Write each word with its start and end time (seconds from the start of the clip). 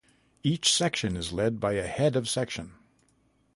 Each 0.41 0.73
section 0.73 1.15
is 1.15 1.31
led 1.31 1.59
by 1.59 1.73
a 1.73 1.85
Head 1.85 2.15
of 2.15 2.27
Section. 2.27 2.73